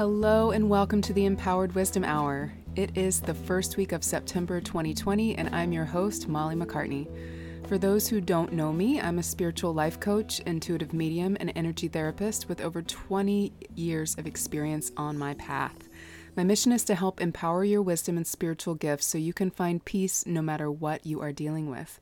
[0.00, 2.54] Hello, and welcome to the Empowered Wisdom Hour.
[2.74, 7.06] It is the first week of September 2020, and I'm your host, Molly MacCartney.
[7.68, 11.86] For those who don't know me, I'm a spiritual life coach, intuitive medium, and energy
[11.86, 15.89] therapist with over 20 years of experience on my path.
[16.36, 19.84] My mission is to help empower your wisdom and spiritual gifts so you can find
[19.84, 22.00] peace no matter what you are dealing with.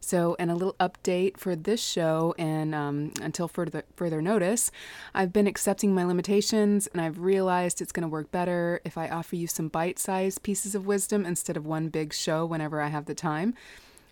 [0.00, 4.70] So, and a little update for this show, and um, until further further notice,
[5.14, 9.10] I've been accepting my limitations, and I've realized it's going to work better if I
[9.10, 13.04] offer you some bite-sized pieces of wisdom instead of one big show whenever I have
[13.04, 13.54] the time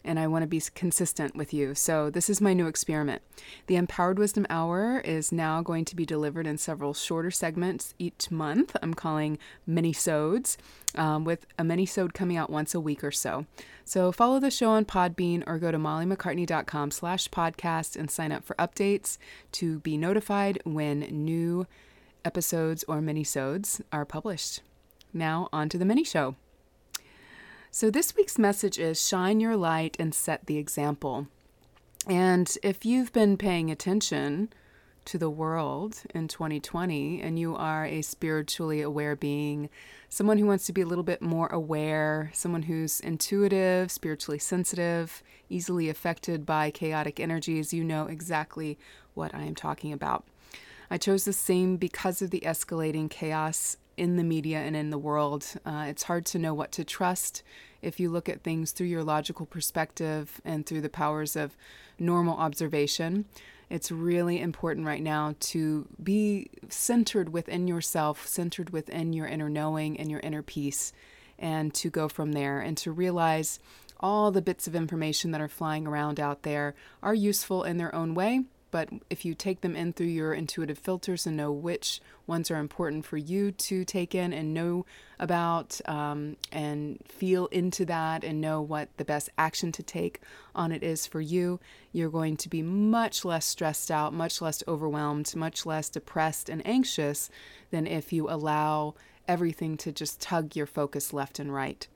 [0.08, 1.74] and I want to be consistent with you.
[1.74, 3.20] So, this is my new experiment.
[3.66, 8.30] The Empowered Wisdom Hour is now going to be delivered in several shorter segments each
[8.30, 8.74] month.
[8.82, 10.56] I'm calling mini-sodes,
[10.94, 13.44] um, with a mini-sode coming out once a week or so.
[13.84, 18.44] So, follow the show on Podbean or go to mollymaccartney.com slash podcast and sign up
[18.44, 19.18] for updates
[19.52, 21.66] to be notified when new
[22.24, 24.62] episodes or mini-sodes are published.
[25.12, 26.36] Now, on to the mini show.
[27.70, 31.26] So, this week's message is shine your light and set the example.
[32.06, 34.50] And if you've been paying attention
[35.04, 39.68] to the world in 2020 and you are a spiritually aware being,
[40.08, 45.22] someone who wants to be a little bit more aware, someone who's intuitive, spiritually sensitive,
[45.50, 48.78] easily affected by chaotic energies, you know exactly
[49.12, 50.24] what I am talking about.
[50.90, 54.98] I chose the same because of the escalating chaos in the media and in the
[54.98, 55.46] world.
[55.66, 57.42] Uh, it's hard to know what to trust
[57.82, 61.56] if you look at things through your logical perspective and through the powers of
[61.98, 63.24] normal observation.
[63.68, 69.98] It's really important right now to be centered within yourself, centered within your inner knowing
[69.98, 70.92] and your inner peace,
[71.38, 73.58] and to go from there and to realize
[74.00, 77.94] all the bits of information that are flying around out there are useful in their
[77.94, 82.00] own way but if you take them in through your intuitive filters and know which
[82.26, 84.84] ones are important for you to take in and know
[85.18, 90.20] about um, and feel into that and know what the best action to take
[90.54, 91.58] on it is for you,
[91.92, 96.66] you're going to be much less stressed out, much less overwhelmed, much less depressed and
[96.66, 97.30] anxious
[97.70, 98.94] than if you allow
[99.26, 101.88] everything to just tug your focus left and right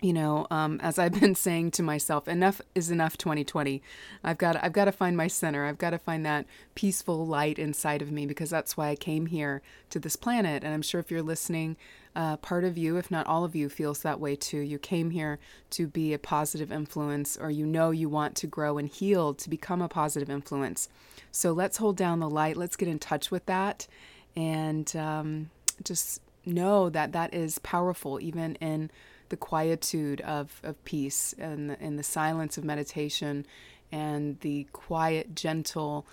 [0.00, 3.82] you know, um, as I've been saying to myself, enough is enough 2020.
[4.22, 5.64] I've got I've got to find my center.
[5.64, 9.26] I've got to find that peaceful light inside of me because that's why I came
[9.26, 9.60] here
[9.90, 10.62] to this planet.
[10.62, 11.76] And I'm sure if you're listening,
[12.14, 14.58] uh, part of you, if not all of you, feels that way too.
[14.58, 15.38] You came here
[15.70, 19.50] to be a positive influence, or you know you want to grow and heal to
[19.50, 20.88] become a positive influence.
[21.32, 22.56] So let's hold down the light.
[22.56, 23.88] Let's get in touch with that,
[24.36, 25.50] and um,
[25.82, 28.90] just know that that is powerful, even in
[29.28, 33.46] the quietude of, of peace and the, and the silence of meditation
[33.90, 36.06] and the quiet, gentle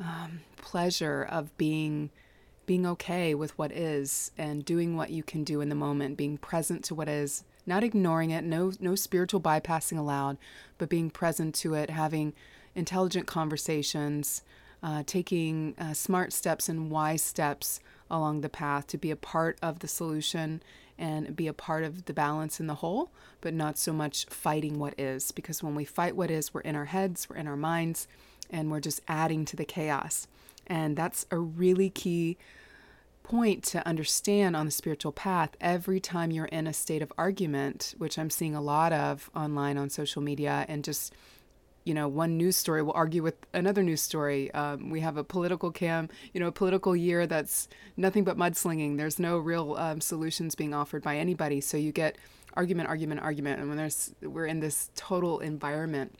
[0.00, 2.10] um, pleasure of being
[2.66, 6.36] being okay with what is and doing what you can do in the moment, being
[6.36, 10.36] present to what is, not ignoring it, no no spiritual bypassing allowed,
[10.76, 12.32] but being present to it, having
[12.74, 14.42] intelligent conversations,
[14.82, 17.80] uh, taking uh, smart steps and wise steps
[18.10, 20.62] along the path to be a part of the solution
[20.98, 24.78] and be a part of the balance in the whole, but not so much fighting
[24.78, 25.30] what is.
[25.30, 28.08] Because when we fight what is, we're in our heads, we're in our minds,
[28.50, 30.26] and we're just adding to the chaos.
[30.66, 32.38] And that's a really key
[33.22, 37.94] point to understand on the spiritual path every time you're in a state of argument,
[37.98, 41.12] which I'm seeing a lot of online on social media and just
[41.86, 44.52] you know, one news story will argue with another news story.
[44.52, 48.96] Um, we have a political cam, you know, a political year that's nothing but mudslinging.
[48.96, 51.60] There's no real um, solutions being offered by anybody.
[51.60, 52.18] So you get
[52.54, 56.18] argument, argument, argument, and when there's we're in this total environment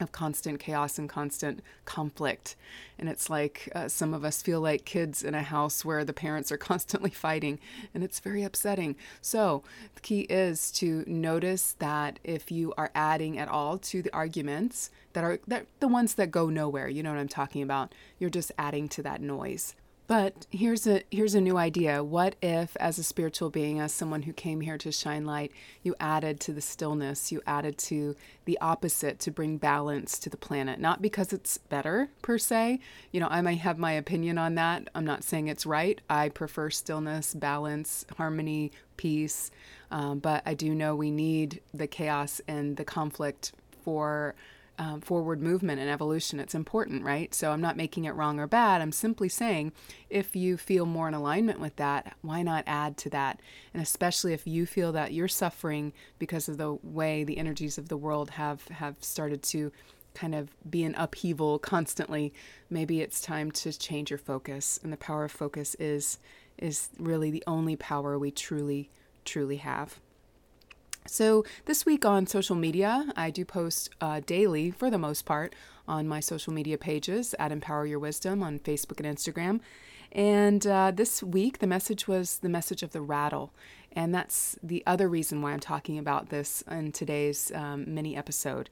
[0.00, 2.56] of constant chaos and constant conflict.
[2.98, 6.12] And it's like uh, some of us feel like kids in a house where the
[6.12, 7.58] parents are constantly fighting,
[7.94, 8.96] and it's very upsetting.
[9.20, 9.62] So,
[9.94, 14.90] the key is to notice that if you are adding at all to the arguments
[15.12, 18.30] that are that the ones that go nowhere, you know what I'm talking about, you're
[18.30, 19.74] just adding to that noise.
[20.08, 22.02] But here's a here's a new idea.
[22.02, 25.52] What if as a spiritual being, as someone who came here to shine light,
[25.82, 30.36] you added to the stillness, you added to the opposite to bring balance to the
[30.36, 30.80] planet.
[30.80, 32.80] Not because it's better per se.
[33.12, 34.88] You know, I might have my opinion on that.
[34.94, 36.00] I'm not saying it's right.
[36.10, 39.50] I prefer stillness, balance, harmony, peace.
[39.90, 43.52] Um, but I do know we need the chaos and the conflict
[43.84, 44.34] for
[44.78, 46.40] um, forward movement and evolution.
[46.40, 47.34] It's important, right?
[47.34, 48.80] So I'm not making it wrong or bad.
[48.80, 49.72] I'm simply saying
[50.10, 53.40] if you feel more in alignment with that, why not add to that?
[53.74, 57.88] And especially if you feel that you're suffering because of the way the energies of
[57.88, 59.72] the world have, have started to
[60.14, 62.32] kind of be in upheaval constantly,
[62.68, 64.78] maybe it's time to change your focus.
[64.82, 66.18] And the power of focus is
[66.58, 68.90] is really the only power we truly,
[69.24, 69.98] truly have.
[71.06, 75.52] So, this week on social media, I do post uh, daily for the most part
[75.88, 79.60] on my social media pages at Empower Your Wisdom on Facebook and Instagram.
[80.12, 83.52] And uh, this week, the message was the message of the rattle.
[83.90, 88.70] And that's the other reason why I'm talking about this in today's um, mini episode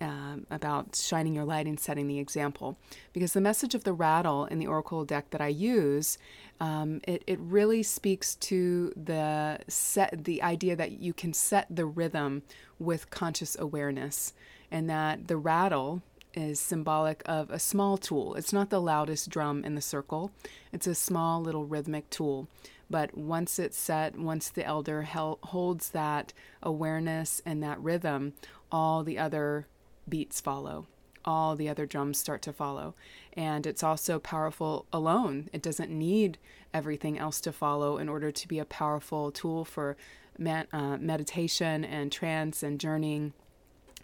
[0.00, 2.78] um, about shining your light and setting the example.
[3.12, 6.18] Because the message of the rattle in the Oracle deck that I use,
[6.60, 11.86] um, it, it really speaks to the set the idea that you can set the
[11.86, 12.42] rhythm
[12.78, 14.32] with conscious awareness,
[14.70, 16.02] and that the rattle
[16.34, 18.34] is symbolic of a small tool.
[18.34, 20.30] It's not the loudest drum in the circle.
[20.72, 22.48] It's a small little rhythmic tool.
[22.90, 26.32] But once it's set, once the elder holds that
[26.62, 28.34] awareness and that rhythm,
[28.70, 29.66] all the other
[30.08, 30.86] beats follow.
[31.24, 32.94] All the other drums start to follow.
[33.32, 35.48] And it's also powerful alone.
[35.52, 36.38] It doesn't need
[36.72, 39.96] everything else to follow in order to be a powerful tool for
[40.38, 43.32] med- uh, meditation and trance and journeying.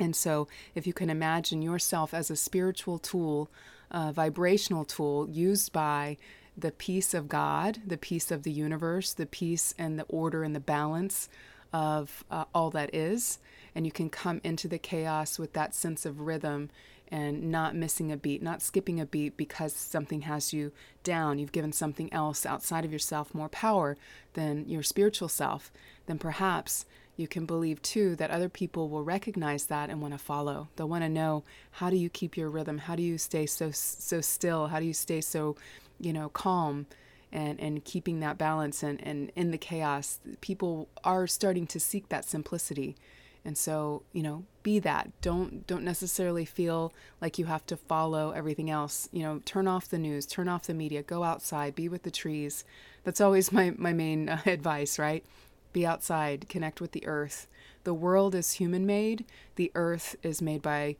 [0.00, 3.50] And so, if you can imagine yourself as a spiritual tool,
[3.90, 6.16] a vibrational tool used by
[6.56, 10.56] the peace of God, the peace of the universe, the peace and the order and
[10.56, 11.28] the balance
[11.72, 13.38] of uh, all that is,
[13.74, 16.70] and you can come into the chaos with that sense of rhythm
[17.08, 20.72] and not missing a beat, not skipping a beat because something has you
[21.04, 21.38] down.
[21.38, 23.98] You've given something else outside of yourself more power
[24.32, 25.70] than your spiritual self,
[26.06, 26.86] then perhaps
[27.16, 30.68] you can believe too that other people will recognize that and want to follow.
[30.76, 32.78] They'll want to know how do you keep your rhythm?
[32.78, 34.68] How do you stay so so still?
[34.68, 35.56] How do you stay so,
[36.00, 36.86] you know, calm?
[37.32, 42.10] and, and keeping that balance and, and in the chaos, people are starting to seek
[42.10, 42.94] that simplicity.
[43.44, 45.10] And so, you know, be that.
[45.20, 49.08] Don't don't necessarily feel like you have to follow everything else.
[49.12, 52.10] You know, turn off the news, turn off the media, go outside, be with the
[52.10, 52.64] trees.
[53.04, 55.24] That's always my my main uh, advice, right?
[55.72, 57.46] Be outside, connect with the earth.
[57.84, 59.24] The world is human made.
[59.56, 60.96] The earth is made by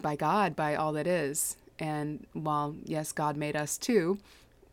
[0.00, 1.56] by God, by all that is.
[1.78, 4.18] And while yes, God made us too,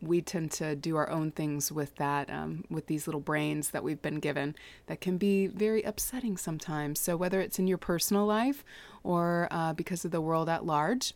[0.08, 3.84] we tend to do our own things with that, um, with these little brains that
[3.84, 4.56] we've been given
[4.88, 7.00] that can be very upsetting sometimes.
[7.00, 8.64] So, whether it's in your personal life
[9.04, 11.14] or uh, because of the world at large,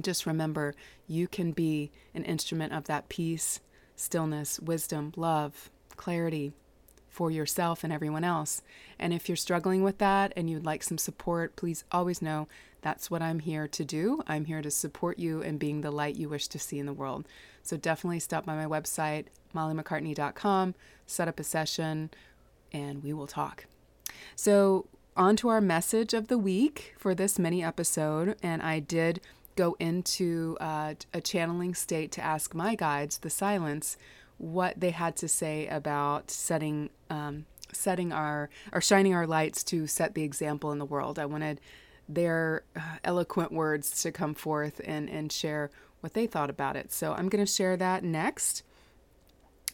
[0.00, 0.74] just remember
[1.06, 3.60] you can be an instrument of that peace,
[3.96, 6.52] stillness, wisdom, love, clarity
[7.08, 8.62] for yourself and everyone else.
[8.98, 12.46] And if you're struggling with that and you'd like some support, please always know
[12.80, 14.22] that's what I'm here to do.
[14.26, 16.92] I'm here to support you in being the light you wish to see in the
[16.92, 17.26] world.
[17.62, 20.74] So definitely stop by my website, mollymaccartney.com,
[21.06, 22.10] set up a session,
[22.72, 23.66] and we will talk.
[24.36, 24.86] So,
[25.16, 28.36] on to our message of the week for this mini episode.
[28.40, 29.20] And I did
[29.56, 33.96] go into uh, a channeling state to ask my guides, the silence,
[34.36, 36.90] what they had to say about setting.
[37.10, 41.18] Um, setting our or shining our lights to set the example in the world.
[41.18, 41.60] I wanted
[42.08, 45.70] their uh, eloquent words to come forth and, and share
[46.00, 46.92] what they thought about it.
[46.92, 48.62] So I'm going to share that next,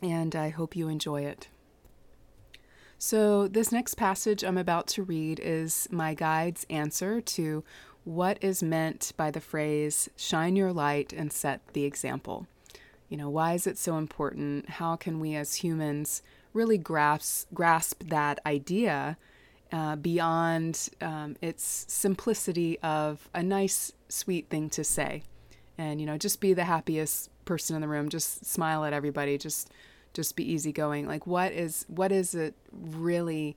[0.02, 1.48] and I hope you enjoy it.
[2.96, 7.62] So, this next passage I'm about to read is my guide's answer to
[8.04, 12.47] what is meant by the phrase, shine your light and set the example.
[13.09, 14.70] You know, why is it so important?
[14.70, 19.18] How can we as humans really grasp, grasp that idea
[19.75, 25.25] uh, beyond um, its simplicity of a nice, sweet thing to say?
[25.78, 28.09] and you know just be the happiest person in the room.
[28.09, 29.38] Just smile at everybody.
[29.38, 29.71] Just
[30.12, 31.07] just be easygoing.
[31.07, 33.57] Like what is what is it really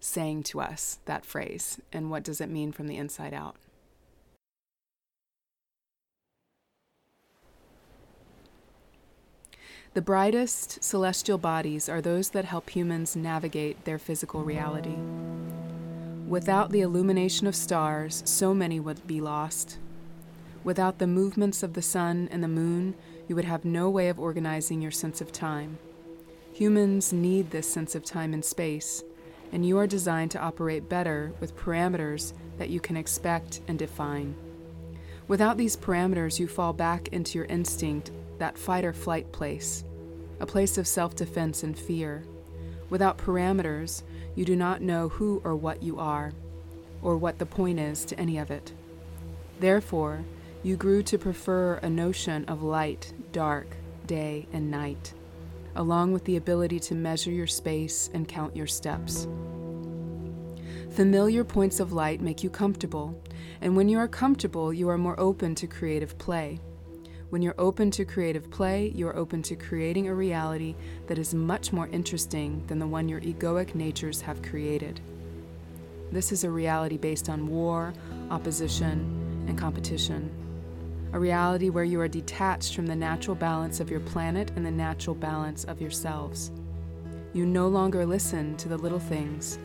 [0.00, 1.80] saying to us that phrase?
[1.92, 3.56] And what does it mean from the inside out?
[9.94, 14.94] The brightest celestial bodies are those that help humans navigate their physical reality.
[16.28, 19.78] Without the illumination of stars, so many would be lost.
[20.62, 22.94] Without the movements of the sun and the moon,
[23.26, 25.78] you would have no way of organizing your sense of time.
[26.52, 29.02] Humans need this sense of time and space,
[29.52, 34.34] and you are designed to operate better with parameters that you can expect and define.
[35.28, 39.82] Without these parameters, you fall back into your instinct, that fight or flight place,
[40.40, 42.22] a place of self defense and fear.
[42.90, 44.02] Without parameters,
[44.38, 46.30] you do not know who or what you are,
[47.02, 48.72] or what the point is to any of it.
[49.58, 50.24] Therefore,
[50.62, 53.66] you grew to prefer a notion of light, dark,
[54.06, 55.12] day, and night,
[55.74, 59.26] along with the ability to measure your space and count your steps.
[60.92, 63.20] Familiar points of light make you comfortable,
[63.60, 66.60] and when you are comfortable, you are more open to creative play.
[67.30, 70.74] When you're open to creative play, you're open to creating a reality
[71.08, 75.02] that is much more interesting than the one your egoic natures have created.
[76.10, 77.92] This is a reality based on war,
[78.30, 80.30] opposition, and competition.
[81.12, 84.70] A reality where you are detached from the natural balance of your planet and the
[84.70, 86.50] natural balance of yourselves.
[87.34, 89.58] You no longer listen to the little things.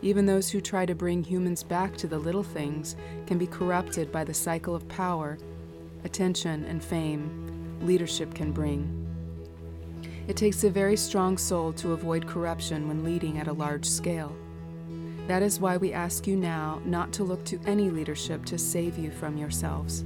[0.00, 4.10] Even those who try to bring humans back to the little things can be corrupted
[4.10, 5.36] by the cycle of power
[6.04, 8.98] attention, and fame leadership can bring.
[10.28, 14.36] It takes a very strong soul to avoid corruption when leading at a large scale.
[15.26, 18.98] That is why we ask you now not to look to any leadership to save
[18.98, 20.04] you from yourselves.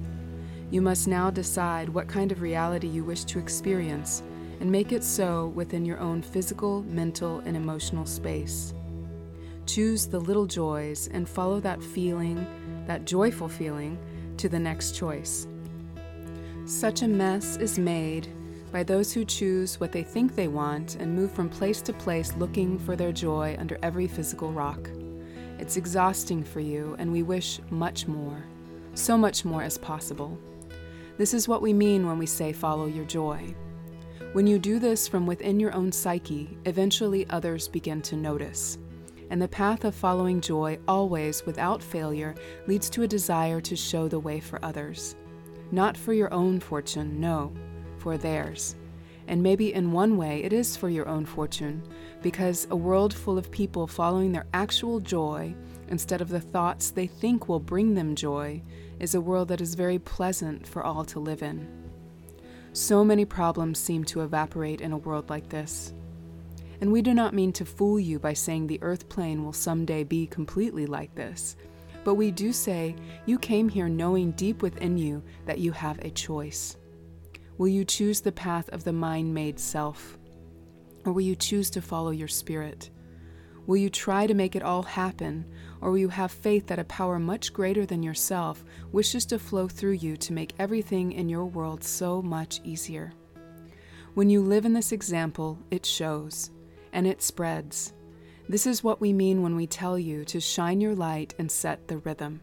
[0.70, 4.22] You must now decide what kind of reality you wish to experience
[4.60, 8.72] and make it so within your own physical, mental, and emotional space.
[9.66, 12.46] Choose the little joys and follow that feeling,
[12.86, 13.98] that joyful feeling,
[14.38, 15.46] to the next choice.
[16.66, 18.26] Such a mess is made
[18.72, 22.34] by those who choose what they think they want and move from place to place
[22.38, 24.90] looking for their joy under every physical rock.
[25.60, 28.42] It's exhausting for you, and we wish much more,
[28.94, 30.36] so much more as possible.
[31.16, 33.54] This is what we mean when we say follow your joy.
[34.32, 38.76] When you do this from within your own psyche, eventually others begin to notice.
[39.30, 42.34] And the path of following joy, always without failure,
[42.66, 45.14] leads to a desire to show the way for others.
[45.72, 47.52] Not for your own fortune, no,
[47.98, 48.76] for theirs.
[49.28, 51.82] And maybe in one way it is for your own fortune,
[52.22, 55.54] because a world full of people following their actual joy
[55.88, 58.62] instead of the thoughts they think will bring them joy
[59.00, 61.68] is a world that is very pleasant for all to live in.
[62.72, 65.92] So many problems seem to evaporate in a world like this.
[66.80, 70.04] And we do not mean to fool you by saying the earth plane will someday
[70.04, 71.56] be completely like this.
[72.06, 72.94] But we do say,
[73.24, 76.76] You came here knowing deep within you that you have a choice.
[77.58, 80.16] Will you choose the path of the mind made self?
[81.04, 82.90] Or will you choose to follow your spirit?
[83.66, 85.46] Will you try to make it all happen?
[85.80, 89.66] Or will you have faith that a power much greater than yourself wishes to flow
[89.66, 93.14] through you to make everything in your world so much easier?
[94.14, 96.52] When you live in this example, it shows,
[96.92, 97.94] and it spreads,
[98.48, 101.88] this is what we mean when we tell you to shine your light and set
[101.88, 102.40] the rhythm.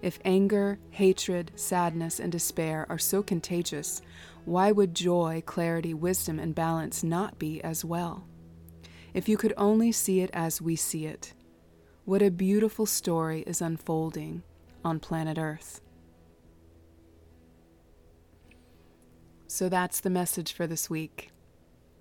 [0.00, 4.00] If anger, hatred, sadness, and despair are so contagious,
[4.44, 8.26] why would joy, clarity, wisdom, and balance not be as well?
[9.12, 11.34] If you could only see it as we see it,
[12.04, 14.42] what a beautiful story is unfolding
[14.84, 15.80] on planet Earth.
[19.46, 21.32] So that's the message for this week.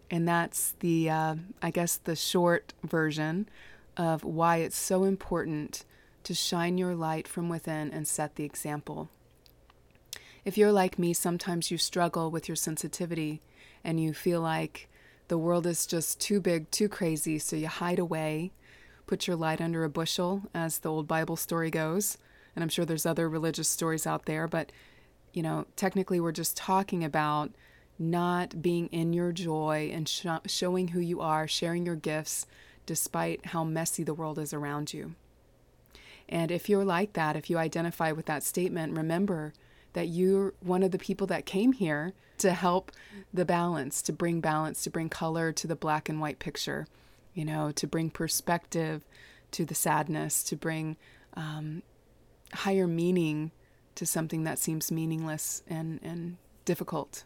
[0.09, 3.49] And that's the, uh, I guess, the short version
[3.97, 5.83] of why it's so important
[6.23, 9.09] to shine your light from within and set the example.
[10.45, 13.41] If you're like me, sometimes you struggle with your sensitivity
[13.83, 14.87] and you feel like
[15.27, 18.51] the world is just too big, too crazy, so you hide away,
[19.07, 22.17] put your light under a bushel, as the old Bible story goes.
[22.55, 24.71] And I'm sure there's other religious stories out there, but
[25.33, 27.51] you know, technically we're just talking about
[27.99, 32.45] not being in your joy and sh- showing who you are, sharing your gifts,
[32.85, 35.15] despite how messy the world is around you.
[36.29, 39.53] And if you're like that, if you identify with that statement, remember
[39.93, 42.91] that you're one of the people that came here to help
[43.33, 46.85] the balance, to bring balance, to bring color to the black and white picture,
[47.33, 49.07] you know, to bring perspective
[49.51, 50.97] to the sadness, to bring
[51.33, 51.81] um,
[52.53, 53.51] higher meaning
[53.95, 57.23] to something that seems meaningless and, and difficult.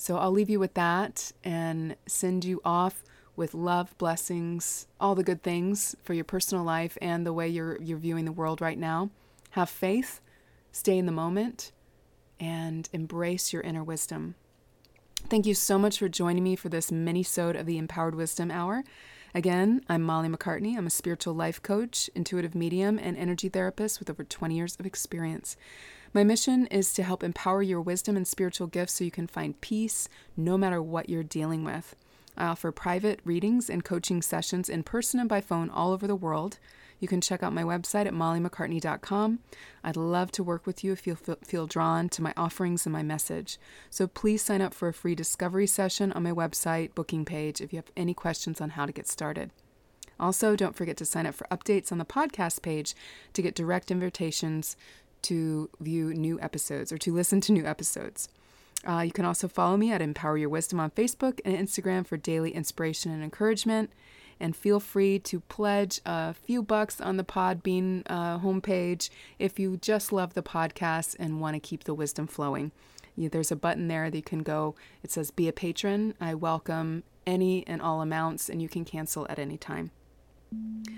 [0.00, 3.02] So I'll leave you with that and send you off
[3.34, 7.82] with love, blessings, all the good things for your personal life and the way you're
[7.82, 9.10] you're viewing the world right now.
[9.50, 10.20] Have faith,
[10.70, 11.72] stay in the moment,
[12.38, 14.36] and embrace your inner wisdom.
[15.28, 18.84] Thank you so much for joining me for this mini-sode of the Empowered Wisdom Hour.
[19.34, 20.78] Again, I'm Molly MacCartney.
[20.78, 24.86] I'm a spiritual life coach, intuitive medium, and energy therapist with over 20 years of
[24.86, 25.56] experience.
[26.14, 29.60] My mission is to help empower your wisdom and spiritual gifts so you can find
[29.60, 31.94] peace no matter what you're dealing with.
[32.36, 36.16] I offer private readings and coaching sessions in person and by phone all over the
[36.16, 36.58] world.
[37.00, 39.40] You can check out my website at mollymaccartney.com.
[39.84, 43.02] I'd love to work with you if you feel drawn to my offerings and my
[43.02, 43.58] message.
[43.90, 47.72] So please sign up for a free discovery session on my website booking page if
[47.72, 49.50] you have any questions on how to get started.
[50.20, 52.94] Also, don't forget to sign up for updates on the podcast page
[53.32, 54.76] to get direct invitations
[55.22, 58.28] to view new episodes or to listen to new episodes.
[58.86, 62.16] Uh, you can also follow me at Empower Your Wisdom on Facebook and Instagram for
[62.16, 63.90] daily inspiration and encouragement.
[64.40, 69.76] And feel free to pledge a few bucks on the Podbean uh, homepage if you
[69.76, 72.70] just love the podcast and want to keep the wisdom flowing.
[73.16, 74.76] You, there's a button there that you can go.
[75.02, 76.14] It says Be a Patron.
[76.20, 79.90] I welcome any and all amounts, and you can cancel at any time.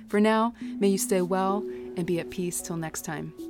[0.08, 1.64] For now, may you stay well
[1.96, 3.49] and be at peace till next time.